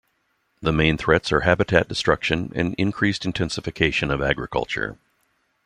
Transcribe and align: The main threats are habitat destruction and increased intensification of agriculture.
The 0.63 0.71
main 0.71 0.97
threats 0.97 1.31
are 1.31 1.41
habitat 1.41 1.87
destruction 1.87 2.51
and 2.55 2.73
increased 2.79 3.23
intensification 3.23 4.09
of 4.09 4.19
agriculture. 4.19 4.97